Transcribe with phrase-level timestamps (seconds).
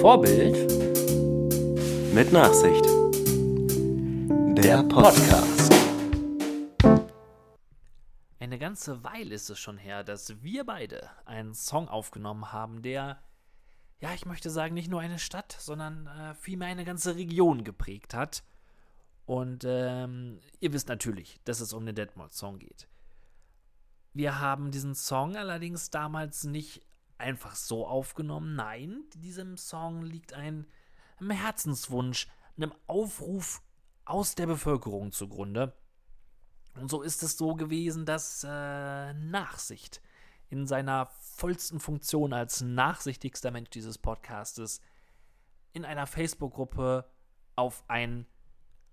[0.00, 0.56] Vorbild
[2.12, 2.84] Mit Nachsicht.
[4.58, 5.72] Der Podcast.
[8.40, 13.22] Eine ganze Weile ist es schon her, dass wir beide einen Song aufgenommen haben, der,
[14.00, 18.14] ja, ich möchte sagen, nicht nur eine Stadt, sondern äh, vielmehr eine ganze Region geprägt
[18.14, 18.42] hat.
[19.26, 22.88] Und ähm, ihr wisst natürlich, dass es um den Deadmau5-Song geht.
[24.12, 26.82] Wir haben diesen Song allerdings damals nicht
[27.22, 28.54] einfach so aufgenommen.
[28.54, 30.66] Nein, diesem Song liegt ein,
[31.30, 33.62] Herzenswunsch, einem Aufruf
[34.04, 35.72] aus der Bevölkerung zugrunde.
[36.74, 40.02] Und so ist es so gewesen, dass äh, Nachsicht
[40.48, 44.80] in seiner vollsten Funktion als nachsichtigster Mensch dieses Podcastes
[45.72, 47.08] in einer Facebook-Gruppe
[47.56, 48.26] auf einen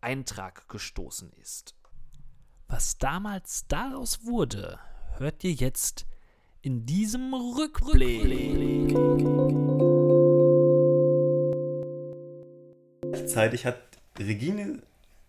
[0.02, 1.76] Eintrag gestoßen ist.
[2.68, 4.80] Was damals daraus wurde,
[5.18, 6.06] hört ihr jetzt
[6.62, 8.90] in diesem Rückblick.
[13.02, 13.82] Gleichzeitig hat
[14.20, 14.82] Regine,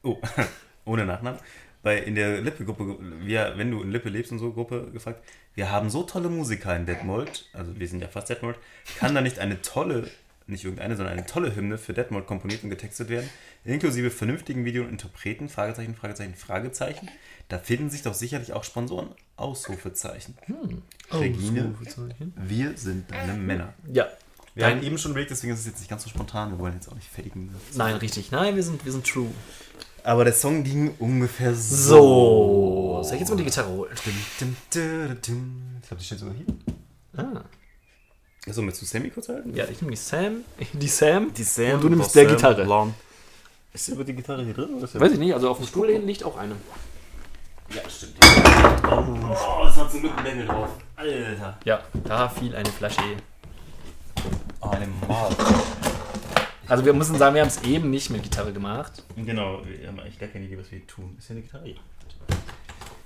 [0.02, 0.16] oh,
[0.84, 1.38] ohne Nachnamen,
[1.82, 5.22] bei in der Lippe-Gruppe, wenn du in Lippe lebst und so, Gruppe gefragt,
[5.54, 8.58] wir haben so tolle Musiker in Detmold, also wir sind ja fast Detmold,
[8.98, 10.10] kann da nicht eine tolle,
[10.50, 13.28] nicht irgendeine, sondern eine tolle Hymne für Detmold komponiert und getextet werden,
[13.64, 17.08] inklusive vernünftigen Video und Interpreten, Fragezeichen, Fragezeichen, Fragezeichen.
[17.48, 20.36] Da finden sich doch sicherlich auch Sponsoren, Ausrufezeichen.
[21.12, 21.74] Regine,
[22.36, 23.74] wir sind deine Männer.
[23.92, 24.08] Ja.
[24.54, 26.74] Wir haben eben schon überlegt, deswegen ist es jetzt nicht ganz so spontan, wir wollen
[26.74, 27.54] jetzt auch nicht faken.
[27.74, 28.30] Nein, richtig.
[28.30, 29.30] Nein, wir sind, wir sind true.
[30.02, 33.00] Aber der Song ging ungefähr so.
[33.00, 33.02] So.
[33.04, 33.90] Soll ich jetzt mal die Gitarre holen?
[33.94, 34.00] Ich
[34.40, 36.46] glaube, die steht sogar hier.
[37.16, 37.44] Ah.
[38.48, 39.54] Achso, willst du Sammy kurz halten?
[39.54, 40.44] Ja, ich nehme die Sam.
[40.72, 41.32] Die Sam.
[41.34, 41.74] Die Sam.
[41.74, 42.64] Und du nimmst der Gitarre.
[42.64, 42.94] Blond.
[43.72, 44.74] Ist über die Gitarre hier drin?
[44.74, 46.56] Oder ist Weiß ich nicht, also auf dem Stuhl hinten liegt auch eine.
[47.72, 48.16] Ja, stimmt.
[48.90, 50.70] Oh, das hat Glück einen Bengel drauf.
[50.96, 51.58] Alter.
[51.64, 53.00] Ja, da fiel eine Flasche.
[54.60, 55.30] Oh, eine Mal.
[56.66, 59.04] Also wir müssen sagen, wir haben es eben nicht mit Gitarre gemacht.
[59.16, 61.14] Genau, wir haben eigentlich gar keine Idee, was wir tun.
[61.18, 61.74] Ist ja eine Gitarre?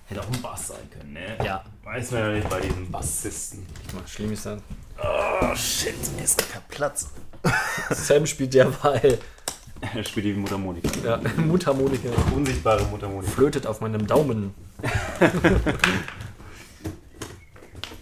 [0.06, 1.44] Hätte auch ein Bass sein können, ne?
[1.44, 1.65] Ja.
[1.83, 3.67] Weiß man ja nicht bei diesen Bassisten.
[3.94, 4.61] Mal schlimm ist das.
[5.03, 7.09] Oh, shit, mir ist kein Platz.
[7.91, 9.19] Sam spielt derweil
[9.94, 10.88] Er spielt die Mundharmonika.
[11.05, 12.09] ja, Mundharmonika.
[12.34, 13.31] Unsichtbare Mundharmonika.
[13.32, 14.55] Flötet auf meinem Daumen.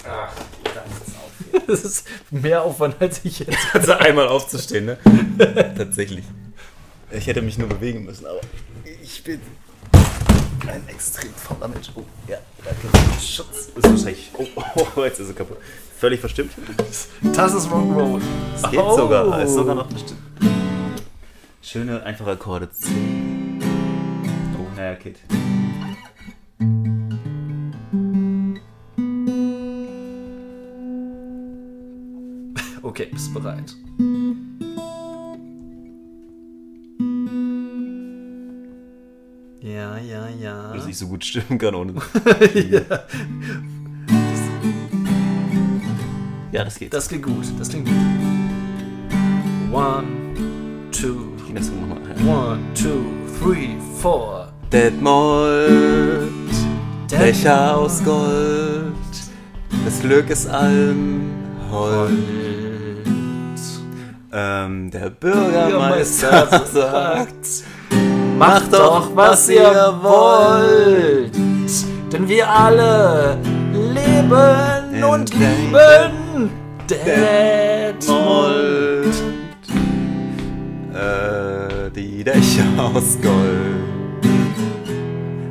[0.09, 0.33] Ach,
[0.65, 1.67] da ist es auf.
[1.67, 3.57] Das ist mehr Aufwand als ich jetzt.
[3.75, 4.99] Also einmal aufzustehen, ne?
[5.77, 6.25] Tatsächlich.
[7.11, 8.41] Ich hätte mich nur bewegen müssen, aber
[9.03, 9.41] ich bin
[10.69, 11.91] ein extrem fauler Mensch.
[11.95, 12.89] Oh, ja, danke.
[13.21, 13.69] Schutz.
[13.75, 14.31] Ist wahrscheinlich.
[14.39, 14.47] Oh,
[14.97, 15.59] oh, jetzt ist er kaputt.
[15.99, 16.53] Völlig verstimmt.
[17.35, 18.23] Das ist Wrong Road.
[18.57, 18.97] Es geht Oh.
[18.97, 19.43] sogar.
[19.43, 20.21] Ist sogar noch bestimmt.
[21.63, 22.69] Schöne, einfache Akkorde.
[24.59, 25.19] Oh, naja, Kid.
[32.83, 33.75] Okay, bist bereit.
[39.63, 40.73] Ja, ja, ja.
[40.73, 41.95] Dass ich so gut stimmen kann ohne.
[46.51, 46.93] ja, das geht.
[46.93, 47.95] Das klingt gut, das klingt gut.
[49.73, 50.05] One,
[50.91, 52.01] two, das nochmal.
[52.27, 53.05] one, two,
[53.39, 54.53] three, four.
[54.73, 56.33] Detmold,
[57.09, 58.95] Dächer aus Gold,
[59.85, 61.31] das Glück ist allem
[61.71, 62.19] hold.
[64.33, 67.47] Ähm, der Bürgermeister sagt,
[68.39, 71.35] Macht doch, was ihr wollt,
[72.13, 73.37] denn wir alle
[73.73, 76.51] leben und lieben
[76.89, 78.03] Detmold.
[80.95, 83.33] äh, die Dächer aus Gold.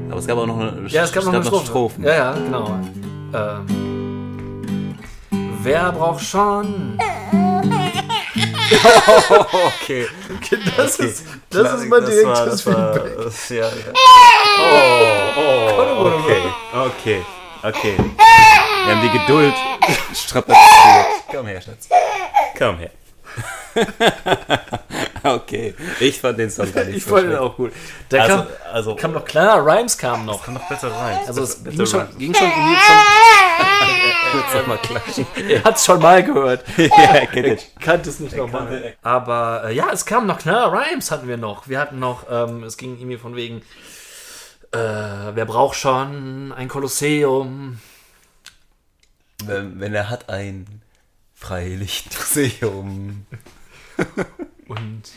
[0.09, 1.65] Aber es gab auch noch eine Ja, es gab noch eine Strophe.
[1.65, 2.03] Strophen.
[2.03, 2.75] Ja, ja, genau.
[3.33, 4.95] Ähm,
[5.63, 6.97] wer braucht schon?
[9.81, 10.07] Okay.
[10.77, 11.07] Das Okay.
[11.09, 13.17] ist, das ist mein Das war- direktes das war- Feedback.
[13.23, 13.71] das- Ja, ja.
[14.59, 16.43] Oh, oh, okay,
[16.73, 17.21] okay,
[17.63, 17.95] okay.
[18.85, 19.53] Wir haben die Geduld
[20.15, 21.05] strapaziert.
[21.29, 21.87] Komm her, Schatz.
[22.57, 22.89] Komm her.
[25.23, 27.41] okay, ich fand den Song gar nicht Ich so fand den schlecht.
[27.43, 27.71] auch gut.
[28.09, 30.45] Der Also, kam, also, kam noch kleiner Rhymes kam noch.
[30.47, 31.19] noch besser rein.
[31.27, 32.17] Also es besser, ging schon, rhymes.
[32.17, 32.95] ging schon irgendwie von,
[34.51, 35.25] Sag mal klatschen.
[35.49, 36.63] er hat es schon mal gehört.
[36.77, 38.95] ja, er kannte es nicht nochmal.
[39.01, 41.67] Aber äh, ja, es kamen noch knaller Rhymes hatten wir noch.
[41.67, 43.61] Wir hatten noch, ähm, es ging irgendwie von wegen,
[44.71, 47.79] äh, wer braucht schon ein Kolosseum?
[49.43, 50.81] Wenn, wenn er hat ein
[51.35, 53.25] Freilichtmuseum.
[54.67, 55.11] Und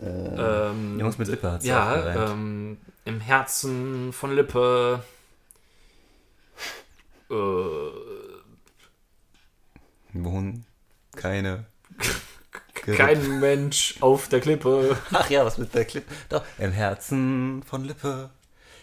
[0.00, 5.02] Äh, ähm, Jungs mit Lippe hat es ja, ähm, im Herzen von Lippe.
[7.30, 7.34] Äh,
[10.24, 10.64] Wohnen
[11.14, 11.64] keine.
[12.84, 14.96] Kein Mensch auf der Klippe.
[15.12, 16.12] Ach ja, was mit der Klippe?
[16.28, 18.30] Doch, im Herzen von Lippe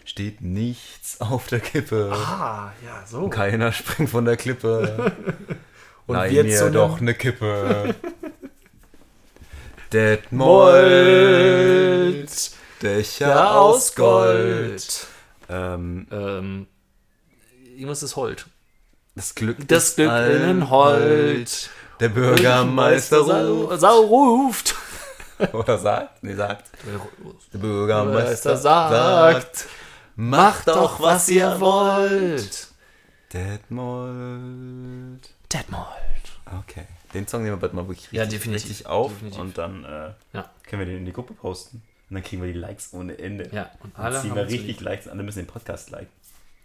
[0.04, 2.12] steht nichts auf der Kippe.
[2.12, 3.28] Ah, ja, so.
[3.28, 5.12] Keiner springt von der Klippe.
[6.06, 7.94] Und Leih wird mir nem- doch eine Kippe.
[9.92, 10.32] Detmold,
[12.26, 12.50] Mold,
[12.82, 15.06] Dächer ja, aus Gold.
[15.48, 16.66] Ähm, Ähm,
[17.74, 18.46] irgendwas ist Hold.
[19.14, 21.70] Das Glück Das Glück allen innen Hold.
[22.00, 23.80] Der Bürgermeister ruft.
[23.80, 24.74] Sau ruft.
[25.52, 26.22] Oder sagt?
[26.22, 26.70] Nee, sagt.
[27.52, 29.66] Der Bürgermeister sagt, sagt.
[30.16, 32.68] Macht doch, was ihr wollt.
[33.32, 35.28] Detmold.
[35.52, 35.88] Detmold.
[36.62, 36.84] Okay.
[37.12, 38.70] Den Song nehmen wir bald mal wirklich richtig, Ja, definitiv.
[38.70, 39.12] richtig auf.
[39.12, 39.40] Definitiv.
[39.40, 40.50] Und dann äh, Ja.
[40.68, 41.82] können wir den in die Gruppe posten.
[42.10, 43.48] Und dann kriegen wir die Likes ohne Ende.
[43.52, 44.80] Ja, und Dann alle ziehen haben wir richtig.
[44.80, 45.08] Likes.
[45.08, 46.08] Alle müssen den Podcast liken.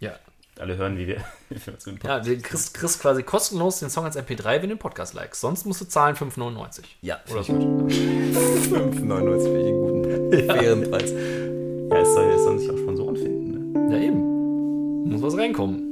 [0.00, 0.12] Ja.
[0.58, 1.16] Alle hören, wie wir,
[1.48, 4.62] wie wir zu Ja, Podcast du kriegst, kriegst quasi kostenlos den Song als MP3, wenn
[4.62, 5.40] du den Podcast likest.
[5.40, 6.80] Sonst musst du zahlen 5,99.
[7.02, 7.52] Ja, Oder so.
[7.52, 7.92] ich gut.
[7.92, 11.10] 5,99 finde ich einen guten, fairen Preis.
[11.12, 13.72] Ja, es soll, es sollen sich auch Sponsoren finden.
[13.72, 13.96] Ne?
[13.96, 15.08] Ja, eben.
[15.10, 15.89] Muss was reinkommen.